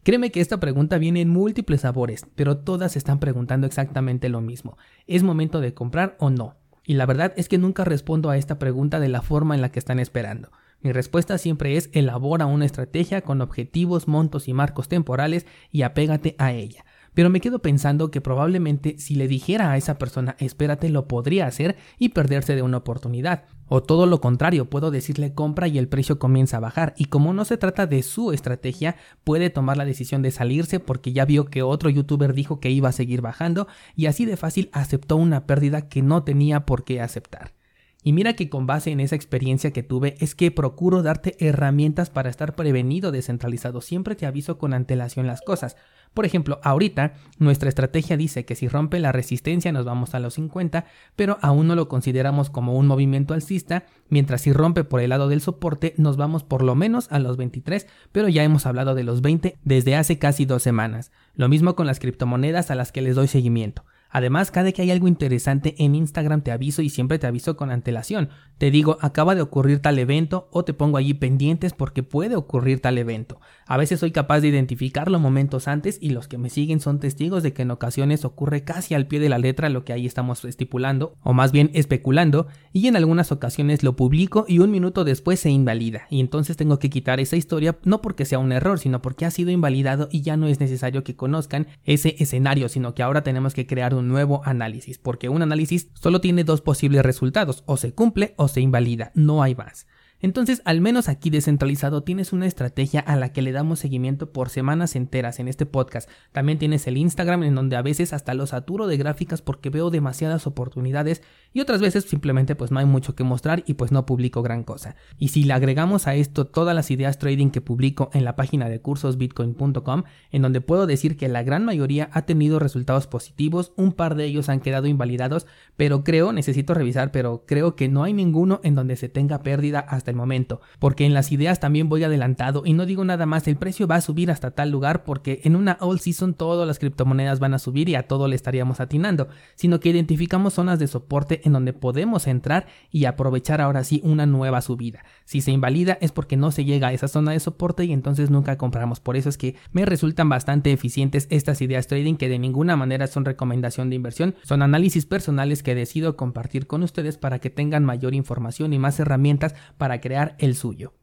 Créeme 0.09 0.31
que 0.31 0.41
esta 0.41 0.59
pregunta 0.59 0.97
viene 0.97 1.21
en 1.21 1.29
múltiples 1.29 1.83
sabores, 1.83 2.25
pero 2.35 2.57
todas 2.57 2.97
están 2.97 3.21
preguntando 3.21 3.67
exactamente 3.67 4.31
lo 4.31 4.41
mismo. 4.41 4.79
¿Es 5.07 5.23
momento 5.23 5.61
de 5.61 5.75
comprar 5.75 6.17
o 6.19 6.31
no? 6.31 6.57
Y 6.87 6.95
la 6.95 7.05
verdad 7.05 7.35
es 7.37 7.47
que 7.47 7.59
nunca 7.59 7.85
respondo 7.85 8.31
a 8.31 8.39
esta 8.39 8.59
pregunta 8.59 9.01
de 9.01 9.11
la 9.11 9.21
forma 9.21 9.55
en 9.55 9.61
la 9.61 9.71
que 9.71 9.79
están 9.79 9.99
esperando. 9.99 10.51
Mi 10.81 10.93
respuesta 10.93 11.37
siempre 11.37 11.77
es 11.77 11.91
elabora 11.93 12.47
una 12.47 12.65
estrategia 12.65 13.21
con 13.21 13.43
objetivos, 13.43 14.09
montos 14.09 14.49
y 14.49 14.55
marcos 14.55 14.89
temporales 14.89 15.47
y 15.71 15.83
apégate 15.83 16.37
a 16.39 16.53
ella. 16.53 16.87
Pero 17.19 17.31
me 17.31 17.41
quedo 17.41 17.59
pensando 17.59 18.13
que 18.13 18.21
probablemente 18.21 18.97
si 19.01 19.17
le 19.17 19.27
dijera 19.27 19.73
a 19.73 19.77
esa 19.77 19.99
persona 19.99 20.37
espérate 20.39 20.89
lo 20.89 21.09
podría 21.09 21.49
hacer 21.49 21.77
y 21.99 22.11
perderse 22.11 22.55
de 22.55 22.63
una 22.63 22.77
oportunidad. 22.77 23.47
O 23.67 23.83
todo 23.83 24.07
lo 24.07 24.21
contrario, 24.21 24.71
puedo 24.71 24.93
decirle 24.93 25.35
compra 25.35 25.67
y 25.67 25.79
el 25.79 25.89
precio 25.89 26.21
comienza 26.21 26.59
a 26.59 26.61
bajar 26.61 26.95
y 26.97 27.07
como 27.07 27.35
no 27.35 27.45
se 27.45 27.57
trata 27.57 27.89
de 27.89 28.05
su 28.05 28.31
estrategia, 28.31 28.95
puede 29.25 29.51
tomar 29.51 29.77
la 29.77 29.85
decisión 29.85 30.23
de 30.23 30.31
salirse 30.31 30.79
porque 30.79 31.13
ya 31.13 31.25
vio 31.25 31.47
que 31.47 31.65
otro 31.65 31.91
youtuber 31.91 32.35
dijo 32.35 32.61
que 32.61 32.71
iba 32.71 32.89
a 32.89 32.93
seguir 32.93 33.21
bajando 33.21 33.67
y 33.97 34.07
así 34.07 34.25
de 34.25 34.37
fácil 34.37 34.71
aceptó 34.73 35.17
una 35.17 35.45
pérdida 35.45 35.89
que 35.89 36.03
no 36.03 36.23
tenía 36.23 36.67
por 36.67 36.85
qué 36.85 37.01
aceptar. 37.01 37.58
Y 38.05 38.13
mira 38.13 38.35
que 38.35 38.49
con 38.49 38.67
base 38.67 38.93
en 38.93 39.01
esa 39.01 39.17
experiencia 39.17 39.73
que 39.73 39.83
tuve 39.83 40.15
es 40.21 40.37
que 40.37 40.53
procuro 40.53 41.03
darte 41.03 41.35
herramientas 41.45 42.11
para 42.11 42.31
estar 42.31 42.55
prevenido 42.55 43.11
descentralizado. 43.11 43.81
Siempre 43.81 44.15
te 44.15 44.25
aviso 44.25 44.57
con 44.57 44.73
antelación 44.73 45.27
las 45.27 45.43
cosas. 45.43 45.77
Por 46.15 46.25
ejemplo, 46.25 46.61
ahorita 46.63 47.15
nuestra 47.39 47.69
estrategia 47.69 48.17
dice 48.17 48.45
que 48.45 48.55
si 48.55 48.69
rompe 48.69 49.01
la 49.01 49.13
resistencia 49.13 49.73
nos 49.73 49.85
vamos 49.85 50.15
a 50.15 50.21
los 50.21 50.35
50, 50.35 50.87
pero 51.17 51.39
aún 51.43 51.67
no 51.67 51.75
lo 51.75 51.89
consideramos 51.89 52.51
como 52.51 52.77
un 52.77 52.87
movimiento 52.87 53.35
alcista, 53.35 53.85
mientras 54.09 54.43
si 54.43 54.53
rompe 54.53 54.85
por 54.85 55.01
el 55.01 55.11
lado 55.11 55.29
del 55.29 55.41
soporte 55.41 55.95
nos 55.97 56.17
vamos 56.17 56.45
por 56.45 56.63
lo 56.63 56.77
menos 56.77 57.11
a 57.11 57.19
los 57.19 57.37
23, 57.37 57.87
pero 58.13 58.29
ya 58.29 58.45
hemos 58.45 58.65
hablado 58.65 58.95
de 58.95 59.05
los 59.05 59.23
20 59.23 59.59
desde 59.65 59.97
hace 59.97 60.19
casi 60.19 60.45
dos 60.45 60.63
semanas. 60.63 61.11
Lo 61.35 61.49
mismo 61.49 61.75
con 61.75 61.87
las 61.87 61.99
criptomonedas 61.99 62.71
a 62.71 62.75
las 62.75 62.93
que 62.93 63.03
les 63.03 63.17
doy 63.17 63.29
seguimiento. 63.29 63.85
Además, 64.11 64.51
cada 64.51 64.73
que 64.73 64.83
hay 64.83 64.91
algo 64.91 65.09
interesante 65.09 65.75
en 65.79 65.95
Instagram 65.95 66.43
te 66.43 66.53
aviso 66.53 66.83
y 66.83 66.89
siempre 66.89 67.19
te 67.19 67.27
aviso 67.27 67.57
con 67.57 67.71
antelación. 67.71 68.31
Te 68.57 68.71
digo, 68.71 68.97
acaba 69.01 69.35
de 69.35 69.43
ocurrir 69.43 69.81
tal 69.81 69.99
evento 69.99 70.49
o 70.51 70.65
te 70.65 70.73
pongo 70.73 70.97
allí 70.97 71.15
pendientes 71.15 71.75
porque 71.75 72.03
puede 72.03 72.35
ocurrir 72.35 72.81
tal 72.81 72.97
evento. 72.99 73.41
A 73.71 73.77
veces 73.77 74.01
soy 74.01 74.13
capaz 74.13 74.41
de 74.41 74.49
identificarlo 74.49 75.21
momentos 75.21 75.69
antes 75.69 75.99
y 76.01 76.09
los 76.09 76.27
que 76.27 76.39
me 76.39 76.49
siguen 76.49 76.81
son 76.81 77.01
testigos 77.01 77.43
de 77.43 77.53
que 77.53 77.61
en 77.61 77.71
ocasiones 77.71 78.25
ocurre 78.25 78.65
casi 78.65 78.95
al 78.95 79.07
pie 79.07 79.21
de 79.21 79.29
la 79.29 79.37
letra 79.37 79.69
lo 79.69 79.85
que 79.85 79.93
ahí 79.93 80.07
estamos 80.07 80.43
estipulando, 80.47 81.13
o 81.23 81.35
más 81.35 81.53
bien 81.53 81.71
especulando, 81.75 82.47
y 82.73 82.87
en 82.87 82.97
algunas 82.97 83.31
ocasiones 83.31 83.83
lo 83.83 83.95
publico 83.95 84.47
y 84.49 84.61
un 84.61 84.71
minuto 84.71 85.05
después 85.05 85.41
se 85.41 85.51
invalida. 85.51 86.07
Y 86.09 86.21
entonces 86.21 86.57
tengo 86.57 86.79
que 86.79 86.89
quitar 86.89 87.21
esa 87.21 87.37
historia 87.37 87.77
no 87.85 88.01
porque 88.01 88.25
sea 88.25 88.39
un 88.39 88.53
error, 88.53 88.79
sino 88.79 89.03
porque 89.03 89.27
ha 89.27 89.31
sido 89.31 89.51
invalidado 89.51 90.09
y 90.11 90.23
ya 90.23 90.39
no 90.39 90.47
es 90.47 90.61
necesario 90.61 91.05
que 91.05 91.15
conozcan 91.15 91.67
ese 91.85 92.17
escenario, 92.21 92.71
sino 92.71 92.95
que 92.95 93.03
ahora 93.03 93.23
tenemos 93.23 93.53
que 93.53 93.67
crear 93.67 93.93
un 93.93 94.09
nuevo 94.09 94.41
análisis, 94.47 94.97
porque 94.97 95.29
un 95.29 95.43
análisis 95.43 95.91
solo 95.93 96.23
tiene 96.23 96.43
dos 96.43 96.63
posibles 96.63 97.03
resultados, 97.03 97.65
o 97.67 97.77
se 97.77 97.93
cumple 97.93 98.33
o 98.39 98.49
se 98.49 98.63
invalida, 98.63 99.13
no 99.15 99.43
hay 99.43 99.55
más. 99.55 99.87
Entonces, 100.21 100.63
al 100.65 100.81
menos 100.81 101.09
aquí 101.09 101.31
descentralizado 101.31 102.03
tienes 102.03 102.33
una 102.33 102.47
estrategia 102.47 103.01
a 103.01 103.17
la 103.17 103.33
que 103.33 103.43
le 103.43 103.53
damos 103.53 103.79
seguimiento 103.79 104.33
por 104.33 104.49
semanas 104.49 104.97
enteras 104.97 105.39
en 105.39 105.47
este 105.47 105.65
podcast. 105.65 106.11
También 106.33 106.59
tienes 106.59 106.87
el 106.87 106.97
Instagram 106.97 107.45
en 107.45 107.55
donde 107.55 107.77
a 107.77 107.83
veces 107.83 108.13
hasta 108.13 108.35
lo 108.35 108.47
saturo 108.47 108.87
de 108.87 108.97
gráficas 108.97 109.43
porque 109.43 109.71
veo 109.71 109.91
demasiadas 109.91 110.47
oportunidades 110.47 111.23
y 111.53 111.61
otras 111.61 111.81
veces 111.81 112.05
simplemente 112.05 112.55
pues 112.57 112.71
no 112.71 112.79
hay 112.79 112.87
mucho 112.87 113.15
que 113.15 113.25
mostrar 113.25 113.63
y 113.67 113.75
pues 113.75 113.93
no 113.93 114.07
publico 114.07 114.43
gran 114.43 114.65
cosa. 114.65 114.97
Y 115.19 115.29
si 115.29 115.45
le 115.45 115.53
agregamos 115.53 116.07
a 116.07 116.15
esto 116.15 116.47
todas 116.47 116.75
las 116.75 116.91
ideas 116.91 117.19
trading 117.19 117.51
que 117.51 117.61
publico 117.61 118.11
en 118.13 118.25
la 118.25 118.37
página 118.37 118.69
de 118.69 118.81
cursosbitcoin.com, 118.81 120.03
en 120.33 120.43
donde 120.43 120.61
puedo 120.61 120.87
decir 120.87 121.17
que 121.17 121.29
la 121.29 121.43
gran 121.43 121.65
mayoría 121.65 122.11
ha 122.13 122.23
tenido 122.23 122.59
resultados 122.59 123.07
positivos, 123.07 123.73
un 123.77 123.93
par 123.93 124.15
de 124.15 124.25
ellos 124.25 124.49
han 124.49 124.61
quedado 124.61 124.87
invalidados, 124.87 125.47
pero 125.77 126.05
creo, 126.05 126.33
necesito 126.33 126.75
revisar, 126.75 127.13
pero 127.13 127.45
creo 127.47 127.77
que 127.77 127.89
no 127.89 128.03
hay 128.03 128.13
ninguno 128.13 128.61
en 128.63 128.75
donde 128.75 128.97
se 128.97 129.09
tenga 129.09 129.43
pérdida 129.43 129.81
hasta 129.81 130.08
el 130.09 130.17
momento, 130.17 130.61
porque 130.79 131.05
en 131.07 131.15
las 131.15 131.33
ideas 131.33 131.61
también 131.61 131.89
voy 131.89 132.05
adelantado 132.05 132.63
y 132.65 132.73
no 132.73 132.87
digo 132.87 133.05
nada 133.05 133.27
más, 133.27 133.49
el 133.49 133.57
precio 133.57 133.87
va 133.87 133.97
a 133.97 134.01
subir 134.01 134.31
hasta 134.31 134.51
tal 134.51 134.71
lugar 134.71 135.05
porque 135.05 135.41
en 135.45 135.57
una 135.57 135.77
all 135.81 136.01
season 136.01 136.35
todas 136.35 136.67
las 136.67 136.79
criptomonedas 136.79 137.41
van 137.41 137.55
a 137.55 137.59
subir 137.59 137.89
y 137.89 137.95
a 137.95 138.07
todo 138.07 138.29
le 138.29 138.37
estaríamos 138.37 138.81
atinando, 138.81 139.29
sino 139.55 139.81
que 139.81 139.91
identificamos 139.91 140.55
zonas 140.55 140.79
de 140.79 140.87
soporte 140.87 141.41
en 141.45 141.53
donde 141.53 141.73
podemos 141.73 142.27
entrar 142.27 142.67
y 142.91 143.05
aprovechar 143.05 143.61
ahora 143.61 143.85
sí 143.85 144.01
una 144.05 144.27
nueva 144.27 144.61
subida. 144.61 145.05
Si 145.25 145.41
se 145.41 145.51
invalida 145.51 145.99
es 146.01 146.13
porque 146.13 146.37
no 146.37 146.51
se 146.51 146.65
llega 146.65 146.89
a 146.89 146.93
esa 146.93 147.09
zona 147.09 147.33
de 147.33 147.41
soporte 147.41 147.85
y 147.85 147.93
entonces 147.93 148.31
nunca 148.31 148.57
compramos. 148.57 149.01
Por 149.01 149.17
eso 149.17 149.29
es 149.29 149.39
que 149.39 149.57
me 149.73 149.85
resultan 149.85 150.29
bastante 150.29 150.73
eficientes 150.73 151.27
estas 151.31 151.61
ideas 151.61 151.87
trading 151.87 152.15
que 152.15 152.29
de 152.29 152.39
ninguna 152.39 152.77
manera 152.77 153.07
son 153.07 153.25
recomendación 153.25 153.91
de 153.91 153.97
inversión, 153.97 154.35
son 154.43 154.63
análisis 154.63 155.07
personales 155.07 155.63
que 155.63 155.75
decido 155.75 156.17
compartir 156.17 156.67
con 156.67 156.83
ustedes 156.83 157.19
para 157.19 157.39
que 157.39 157.51
tengan 157.51 157.85
mayor 157.85 158.15
información 158.15 158.73
y 158.73 158.79
más 158.79 158.99
herramientas 159.01 159.55
para 159.77 159.98
crear 160.01 160.37
el 160.39 160.55
suyo. 160.55 160.95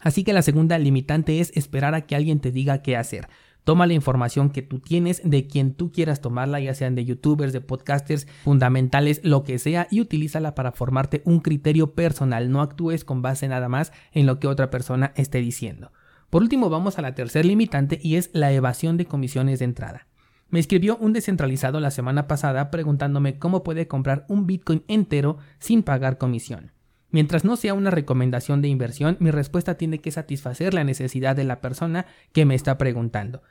Así 0.00 0.24
que 0.24 0.32
la 0.32 0.42
segunda 0.42 0.78
limitante 0.78 1.40
es 1.40 1.52
esperar 1.56 1.94
a 1.94 2.02
que 2.02 2.16
alguien 2.16 2.40
te 2.40 2.52
diga 2.52 2.82
qué 2.82 2.96
hacer. 2.96 3.28
Toma 3.64 3.86
la 3.86 3.92
información 3.92 4.48
que 4.48 4.62
tú 4.62 4.78
tienes 4.78 5.20
de 5.24 5.46
quien 5.46 5.74
tú 5.74 5.92
quieras 5.92 6.22
tomarla, 6.22 6.58
ya 6.58 6.72
sean 6.74 6.94
de 6.94 7.04
youtubers, 7.04 7.52
de 7.52 7.60
podcasters, 7.60 8.26
fundamentales, 8.44 9.20
lo 9.24 9.44
que 9.44 9.58
sea, 9.58 9.88
y 9.90 10.00
utilízala 10.00 10.54
para 10.54 10.72
formarte 10.72 11.20
un 11.26 11.40
criterio 11.40 11.92
personal. 11.94 12.50
No 12.50 12.62
actúes 12.62 13.04
con 13.04 13.20
base 13.20 13.46
nada 13.46 13.68
más 13.68 13.92
en 14.12 14.24
lo 14.24 14.38
que 14.38 14.46
otra 14.46 14.70
persona 14.70 15.12
esté 15.16 15.40
diciendo. 15.40 15.92
Por 16.30 16.42
último, 16.42 16.70
vamos 16.70 16.98
a 16.98 17.02
la 17.02 17.14
tercer 17.14 17.44
limitante 17.44 18.00
y 18.02 18.16
es 18.16 18.30
la 18.32 18.52
evasión 18.52 18.96
de 18.96 19.04
comisiones 19.04 19.58
de 19.58 19.66
entrada. 19.66 20.06
Me 20.50 20.60
escribió 20.60 20.96
un 20.96 21.12
descentralizado 21.12 21.78
la 21.78 21.90
semana 21.90 22.26
pasada 22.26 22.70
preguntándome 22.70 23.38
cómo 23.38 23.62
puede 23.62 23.86
comprar 23.86 24.24
un 24.28 24.46
Bitcoin 24.46 24.82
entero 24.88 25.36
sin 25.58 25.82
pagar 25.82 26.16
comisión. 26.16 26.72
Mientras 27.10 27.44
no 27.44 27.56
sea 27.56 27.74
una 27.74 27.90
recomendación 27.90 28.60
de 28.60 28.68
inversión, 28.68 29.16
mi 29.20 29.30
respuesta 29.30 29.76
tiene 29.76 30.00
que 30.00 30.10
satisfacer 30.10 30.74
la 30.74 30.84
necesidad 30.84 31.34
de 31.34 31.44
la 31.44 31.60
persona 31.60 32.06
que 32.32 32.44
me 32.44 32.54
está 32.54 32.76
preguntando. 32.76 33.42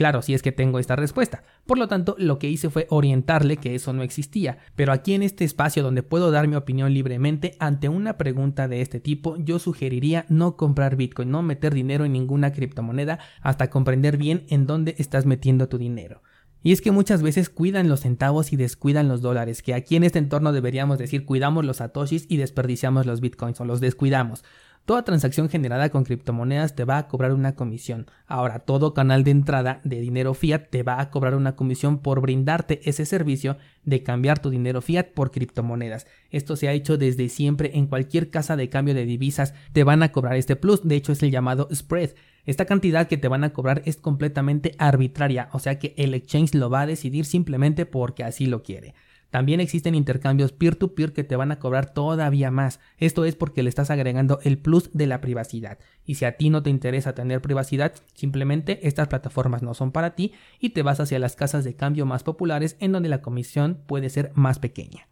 Claro, 0.00 0.22
si 0.22 0.32
es 0.32 0.40
que 0.40 0.50
tengo 0.50 0.78
esta 0.78 0.96
respuesta. 0.96 1.42
Por 1.66 1.76
lo 1.76 1.86
tanto, 1.86 2.14
lo 2.18 2.38
que 2.38 2.48
hice 2.48 2.70
fue 2.70 2.86
orientarle 2.88 3.58
que 3.58 3.74
eso 3.74 3.92
no 3.92 4.02
existía. 4.02 4.56
Pero 4.74 4.92
aquí 4.92 5.12
en 5.12 5.22
este 5.22 5.44
espacio 5.44 5.82
donde 5.82 6.02
puedo 6.02 6.30
dar 6.30 6.48
mi 6.48 6.56
opinión 6.56 6.94
libremente 6.94 7.54
ante 7.58 7.90
una 7.90 8.16
pregunta 8.16 8.66
de 8.66 8.80
este 8.80 8.98
tipo, 8.98 9.36
yo 9.36 9.58
sugeriría 9.58 10.24
no 10.30 10.56
comprar 10.56 10.96
Bitcoin, 10.96 11.30
no 11.30 11.42
meter 11.42 11.74
dinero 11.74 12.06
en 12.06 12.12
ninguna 12.12 12.50
criptomoneda 12.52 13.18
hasta 13.42 13.68
comprender 13.68 14.16
bien 14.16 14.46
en 14.48 14.66
dónde 14.66 14.94
estás 14.96 15.26
metiendo 15.26 15.68
tu 15.68 15.76
dinero. 15.76 16.22
Y 16.62 16.72
es 16.72 16.82
que 16.82 16.90
muchas 16.90 17.22
veces 17.22 17.48
cuidan 17.48 17.88
los 17.88 18.00
centavos 18.00 18.52
y 18.52 18.56
descuidan 18.56 19.08
los 19.08 19.22
dólares, 19.22 19.62
que 19.62 19.72
aquí 19.72 19.96
en 19.96 20.04
este 20.04 20.18
entorno 20.18 20.52
deberíamos 20.52 20.98
decir 20.98 21.24
cuidamos 21.24 21.64
los 21.64 21.78
satoshis 21.78 22.26
y 22.28 22.36
desperdiciamos 22.36 23.06
los 23.06 23.20
bitcoins 23.20 23.60
o 23.60 23.64
los 23.64 23.80
descuidamos. 23.80 24.44
Toda 24.90 25.04
transacción 25.04 25.48
generada 25.48 25.88
con 25.90 26.02
criptomonedas 26.02 26.74
te 26.74 26.84
va 26.84 26.98
a 26.98 27.06
cobrar 27.06 27.32
una 27.32 27.54
comisión. 27.54 28.08
Ahora, 28.26 28.58
todo 28.58 28.92
canal 28.92 29.22
de 29.22 29.30
entrada 29.30 29.80
de 29.84 30.00
dinero 30.00 30.34
fiat 30.34 30.68
te 30.68 30.82
va 30.82 31.00
a 31.00 31.10
cobrar 31.10 31.36
una 31.36 31.54
comisión 31.54 31.98
por 31.98 32.20
brindarte 32.20 32.80
ese 32.82 33.06
servicio 33.06 33.56
de 33.84 34.02
cambiar 34.02 34.40
tu 34.40 34.50
dinero 34.50 34.82
fiat 34.82 35.12
por 35.14 35.30
criptomonedas. 35.30 36.08
Esto 36.32 36.56
se 36.56 36.66
ha 36.66 36.72
hecho 36.72 36.98
desde 36.98 37.28
siempre 37.28 37.70
en 37.74 37.86
cualquier 37.86 38.30
casa 38.30 38.56
de 38.56 38.68
cambio 38.68 38.94
de 38.94 39.04
divisas 39.04 39.54
te 39.72 39.84
van 39.84 40.02
a 40.02 40.10
cobrar 40.10 40.34
este 40.34 40.56
plus, 40.56 40.80
de 40.82 40.96
hecho 40.96 41.12
es 41.12 41.22
el 41.22 41.30
llamado 41.30 41.68
spread. 41.72 42.10
Esta 42.44 42.64
cantidad 42.64 43.06
que 43.06 43.16
te 43.16 43.28
van 43.28 43.44
a 43.44 43.52
cobrar 43.52 43.82
es 43.84 43.96
completamente 43.96 44.74
arbitraria, 44.78 45.50
o 45.52 45.60
sea 45.60 45.78
que 45.78 45.94
el 45.98 46.14
exchange 46.14 46.56
lo 46.56 46.68
va 46.68 46.80
a 46.80 46.86
decidir 46.86 47.26
simplemente 47.26 47.86
porque 47.86 48.24
así 48.24 48.46
lo 48.46 48.64
quiere. 48.64 48.94
También 49.30 49.60
existen 49.60 49.94
intercambios 49.94 50.52
peer-to-peer 50.52 51.12
que 51.12 51.24
te 51.24 51.36
van 51.36 51.52
a 51.52 51.58
cobrar 51.58 51.94
todavía 51.94 52.50
más. 52.50 52.80
Esto 52.98 53.24
es 53.24 53.36
porque 53.36 53.62
le 53.62 53.68
estás 53.68 53.90
agregando 53.90 54.40
el 54.42 54.58
plus 54.58 54.90
de 54.92 55.06
la 55.06 55.20
privacidad. 55.20 55.78
Y 56.04 56.16
si 56.16 56.24
a 56.24 56.36
ti 56.36 56.50
no 56.50 56.62
te 56.62 56.70
interesa 56.70 57.14
tener 57.14 57.40
privacidad, 57.40 57.94
simplemente 58.14 58.86
estas 58.86 59.08
plataformas 59.08 59.62
no 59.62 59.74
son 59.74 59.92
para 59.92 60.14
ti 60.14 60.32
y 60.58 60.70
te 60.70 60.82
vas 60.82 61.00
hacia 61.00 61.18
las 61.18 61.36
casas 61.36 61.64
de 61.64 61.74
cambio 61.74 62.06
más 62.06 62.24
populares 62.24 62.76
en 62.80 62.92
donde 62.92 63.08
la 63.08 63.22
comisión 63.22 63.78
puede 63.86 64.10
ser 64.10 64.32
más 64.34 64.58
pequeña. 64.58 65.06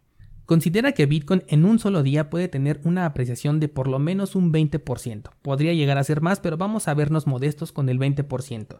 Considera 0.49 0.93
que 0.93 1.05
Bitcoin 1.05 1.43
en 1.47 1.63
un 1.63 1.77
solo 1.77 2.01
día 2.01 2.31
puede 2.31 2.47
tener 2.47 2.81
una 2.83 3.05
apreciación 3.05 3.59
de 3.59 3.67
por 3.67 3.87
lo 3.87 3.99
menos 3.99 4.35
un 4.35 4.51
20%. 4.51 5.29
Podría 5.43 5.75
llegar 5.75 5.99
a 5.99 6.03
ser 6.03 6.21
más, 6.21 6.39
pero 6.39 6.57
vamos 6.57 6.87
a 6.87 6.95
vernos 6.95 7.27
modestos 7.27 7.71
con 7.71 7.87
el 7.87 7.99
20%. 7.99 8.79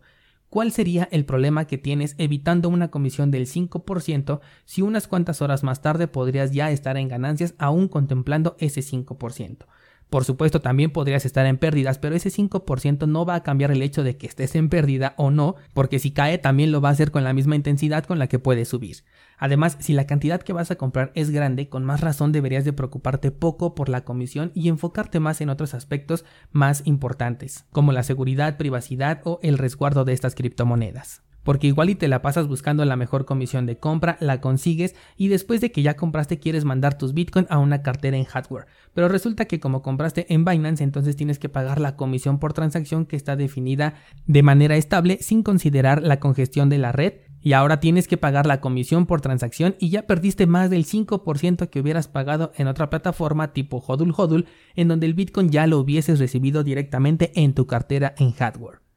¿Cuál 0.49 0.71
sería 0.71 1.07
el 1.11 1.25
problema 1.25 1.67
que 1.67 1.77
tienes 1.77 2.15
evitando 2.17 2.69
una 2.69 2.89
comisión 2.89 3.29
del 3.29 3.45
5% 3.45 4.39
si 4.65 4.81
unas 4.81 5.07
cuantas 5.07 5.43
horas 5.43 5.63
más 5.63 5.83
tarde 5.83 6.07
podrías 6.07 6.51
ya 6.51 6.71
estar 6.71 6.97
en 6.97 7.07
ganancias 7.07 7.53
aún 7.59 7.87
contemplando 7.87 8.55
ese 8.59 8.81
5%? 8.81 9.65
Por 10.09 10.25
supuesto, 10.25 10.59
también 10.59 10.89
podrías 10.89 11.23
estar 11.25 11.45
en 11.45 11.57
pérdidas, 11.57 11.99
pero 11.99 12.15
ese 12.15 12.31
5% 12.31 13.07
no 13.07 13.25
va 13.25 13.35
a 13.35 13.43
cambiar 13.43 13.69
el 13.69 13.83
hecho 13.83 14.01
de 14.03 14.17
que 14.17 14.25
estés 14.25 14.55
en 14.55 14.69
pérdida 14.69 15.13
o 15.17 15.29
no, 15.29 15.55
porque 15.75 15.99
si 15.99 16.09
cae 16.09 16.39
también 16.39 16.71
lo 16.71 16.81
va 16.81 16.89
a 16.89 16.93
hacer 16.93 17.11
con 17.11 17.23
la 17.23 17.33
misma 17.33 17.55
intensidad 17.55 18.05
con 18.05 18.17
la 18.17 18.25
que 18.25 18.39
puede 18.39 18.65
subir. 18.65 19.03
Además, 19.39 19.77
si 19.79 19.93
la 19.93 20.05
cantidad 20.05 20.41
que 20.41 20.53
vas 20.53 20.69
a 20.69 20.75
comprar 20.75 21.11
es 21.15 21.31
grande, 21.31 21.69
con 21.69 21.85
más 21.85 22.01
razón 22.01 22.31
deberías 22.31 22.65
de 22.65 22.73
preocuparte 22.73 23.31
poco 23.31 23.73
por 23.73 23.89
la 23.89 24.01
comisión 24.01 24.51
y 24.53 24.67
enfocarte 24.67 25.19
más 25.19 25.41
en 25.41 25.49
otros 25.49 25.73
aspectos 25.73 26.25
más 26.51 26.83
importantes, 26.85 27.65
como 27.71 27.93
la 27.93 28.03
seguridad, 28.03 28.57
privacidad 28.57 29.21
o 29.23 29.39
el 29.41 29.57
resguardo 29.57 30.05
de 30.05 30.13
estas 30.13 30.35
criptomonedas 30.35 31.23
porque 31.43 31.67
igual 31.67 31.89
y 31.89 31.95
te 31.95 32.07
la 32.07 32.21
pasas 32.21 32.47
buscando 32.47 32.85
la 32.85 32.95
mejor 32.95 33.25
comisión 33.25 33.65
de 33.65 33.77
compra, 33.77 34.17
la 34.19 34.41
consigues 34.41 34.95
y 35.17 35.29
después 35.29 35.61
de 35.61 35.71
que 35.71 35.81
ya 35.81 35.95
compraste 35.95 36.39
quieres 36.39 36.65
mandar 36.65 36.97
tus 36.97 37.13
Bitcoin 37.13 37.47
a 37.49 37.57
una 37.57 37.81
cartera 37.81 38.17
en 38.17 38.25
hardware. 38.25 38.67
Pero 38.93 39.07
resulta 39.07 39.45
que 39.45 39.59
como 39.59 39.81
compraste 39.81 40.31
en 40.33 40.45
Binance 40.45 40.83
entonces 40.83 41.15
tienes 41.15 41.39
que 41.39 41.49
pagar 41.49 41.79
la 41.79 41.95
comisión 41.95 42.39
por 42.39 42.53
transacción 42.53 43.05
que 43.05 43.15
está 43.15 43.35
definida 43.35 43.95
de 44.27 44.43
manera 44.43 44.75
estable 44.75 45.17
sin 45.21 45.41
considerar 45.41 46.03
la 46.03 46.19
congestión 46.19 46.69
de 46.69 46.77
la 46.77 46.91
red 46.91 47.13
y 47.41 47.53
ahora 47.53 47.79
tienes 47.79 48.07
que 48.07 48.17
pagar 48.17 48.45
la 48.45 48.61
comisión 48.61 49.05
por 49.05 49.21
transacción 49.21 49.75
y 49.79 49.89
ya 49.89 50.07
perdiste 50.07 50.47
más 50.47 50.69
del 50.69 50.85
5% 50.85 51.69
que 51.69 51.79
hubieras 51.79 52.07
pagado 52.07 52.51
en 52.55 52.67
otra 52.67 52.89
plataforma 52.89 53.53
tipo 53.53 53.83
Hodul 53.85 54.13
Hodul 54.15 54.45
en 54.75 54.87
donde 54.87 55.05
el 55.05 55.13
Bitcoin 55.13 55.49
ya 55.49 55.67
lo 55.67 55.79
hubieses 55.79 56.19
recibido 56.19 56.63
directamente 56.63 57.31
en 57.35 57.53
tu 57.53 57.67
cartera 57.67 58.13
en 58.17 58.31
hardware. 58.31 58.88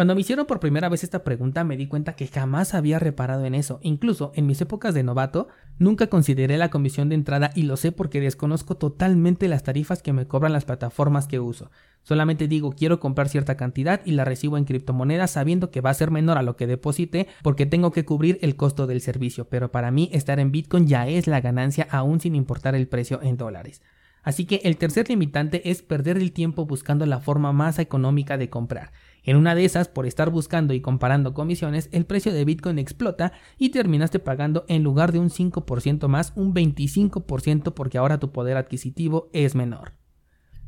Cuando 0.00 0.14
me 0.14 0.22
hicieron 0.22 0.46
por 0.46 0.60
primera 0.60 0.88
vez 0.88 1.04
esta 1.04 1.24
pregunta 1.24 1.62
me 1.62 1.76
di 1.76 1.86
cuenta 1.86 2.14
que 2.14 2.26
jamás 2.26 2.72
había 2.72 2.98
reparado 2.98 3.44
en 3.44 3.54
eso. 3.54 3.80
Incluso 3.82 4.32
en 4.34 4.46
mis 4.46 4.58
épocas 4.62 4.94
de 4.94 5.02
novato 5.02 5.48
nunca 5.78 6.06
consideré 6.06 6.56
la 6.56 6.70
comisión 6.70 7.10
de 7.10 7.16
entrada 7.16 7.50
y 7.54 7.64
lo 7.64 7.76
sé 7.76 7.92
porque 7.92 8.18
desconozco 8.18 8.78
totalmente 8.78 9.46
las 9.46 9.62
tarifas 9.62 10.00
que 10.00 10.14
me 10.14 10.26
cobran 10.26 10.54
las 10.54 10.64
plataformas 10.64 11.26
que 11.26 11.38
uso. 11.38 11.70
Solamente 12.02 12.48
digo 12.48 12.72
quiero 12.72 12.98
comprar 12.98 13.28
cierta 13.28 13.58
cantidad 13.58 14.00
y 14.06 14.12
la 14.12 14.24
recibo 14.24 14.56
en 14.56 14.64
criptomonedas 14.64 15.32
sabiendo 15.32 15.70
que 15.70 15.82
va 15.82 15.90
a 15.90 15.94
ser 15.94 16.10
menor 16.10 16.38
a 16.38 16.42
lo 16.42 16.56
que 16.56 16.66
deposite 16.66 17.28
porque 17.42 17.66
tengo 17.66 17.92
que 17.92 18.06
cubrir 18.06 18.38
el 18.40 18.56
costo 18.56 18.86
del 18.86 19.02
servicio. 19.02 19.50
Pero 19.50 19.70
para 19.70 19.90
mí 19.90 20.08
estar 20.14 20.40
en 20.40 20.50
Bitcoin 20.50 20.86
ya 20.86 21.08
es 21.08 21.26
la 21.26 21.42
ganancia 21.42 21.86
aún 21.90 22.20
sin 22.20 22.36
importar 22.36 22.74
el 22.74 22.88
precio 22.88 23.20
en 23.22 23.36
dólares. 23.36 23.82
Así 24.22 24.44
que 24.44 24.60
el 24.64 24.76
tercer 24.76 25.08
limitante 25.08 25.70
es 25.70 25.82
perder 25.82 26.16
el 26.18 26.32
tiempo 26.32 26.66
buscando 26.66 27.06
la 27.06 27.20
forma 27.20 27.52
más 27.52 27.78
económica 27.78 28.36
de 28.36 28.50
comprar. 28.50 28.92
En 29.22 29.36
una 29.36 29.54
de 29.54 29.64
esas, 29.64 29.88
por 29.88 30.06
estar 30.06 30.30
buscando 30.30 30.74
y 30.74 30.80
comparando 30.80 31.34
comisiones, 31.34 31.88
el 31.92 32.06
precio 32.06 32.32
de 32.32 32.44
Bitcoin 32.44 32.78
explota 32.78 33.32
y 33.58 33.70
terminaste 33.70 34.18
pagando 34.18 34.64
en 34.68 34.82
lugar 34.82 35.12
de 35.12 35.18
un 35.18 35.30
5% 35.30 36.08
más, 36.08 36.32
un 36.36 36.54
25% 36.54 37.74
porque 37.74 37.98
ahora 37.98 38.18
tu 38.18 38.32
poder 38.32 38.56
adquisitivo 38.56 39.30
es 39.32 39.54
menor. 39.54 39.92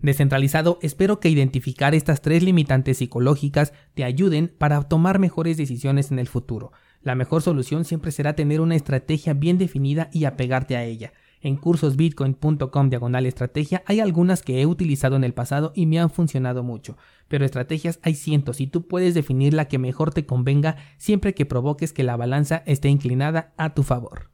Descentralizado, 0.02 0.80
espero 0.82 1.20
que 1.20 1.28
identificar 1.28 1.94
estas 1.94 2.22
tres 2.22 2.42
limitantes 2.42 2.98
psicológicas 2.98 3.72
te 3.94 4.02
ayuden 4.02 4.52
para 4.58 4.82
tomar 4.82 5.20
mejores 5.20 5.56
decisiones 5.56 6.10
en 6.10 6.18
el 6.18 6.26
futuro. 6.26 6.72
La 7.02 7.14
mejor 7.14 7.42
solución 7.42 7.84
siempre 7.84 8.10
será 8.10 8.34
tener 8.34 8.60
una 8.60 8.74
estrategia 8.74 9.32
bien 9.32 9.58
definida 9.58 10.10
y 10.12 10.24
apegarte 10.24 10.76
a 10.76 10.84
ella. 10.84 11.12
En 11.42 11.56
cursosbitcoin.com 11.56 12.88
diagonal 12.88 13.26
estrategia 13.26 13.82
hay 13.86 13.98
algunas 13.98 14.42
que 14.42 14.60
he 14.60 14.66
utilizado 14.66 15.16
en 15.16 15.24
el 15.24 15.34
pasado 15.34 15.72
y 15.74 15.86
me 15.86 15.98
han 15.98 16.08
funcionado 16.08 16.62
mucho, 16.62 16.96
pero 17.26 17.44
estrategias 17.44 17.98
hay 18.02 18.14
cientos 18.14 18.60
y 18.60 18.68
tú 18.68 18.86
puedes 18.86 19.14
definir 19.14 19.52
la 19.52 19.66
que 19.66 19.78
mejor 19.78 20.14
te 20.14 20.24
convenga 20.24 20.76
siempre 20.98 21.34
que 21.34 21.44
provoques 21.44 21.92
que 21.92 22.04
la 22.04 22.16
balanza 22.16 22.62
esté 22.64 22.88
inclinada 22.88 23.52
a 23.56 23.74
tu 23.74 23.82
favor. 23.82 24.30